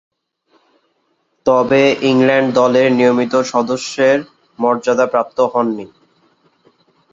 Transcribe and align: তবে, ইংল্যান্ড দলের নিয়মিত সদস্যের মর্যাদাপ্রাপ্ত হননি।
তবে, 1.45 1.81
ইংল্যান্ড 2.09 2.49
দলের 2.53 2.87
নিয়মিত 2.91 3.33
সদস্যের 3.51 4.17
মর্যাদাপ্রাপ্ত 4.59 5.37
হননি। 5.51 5.85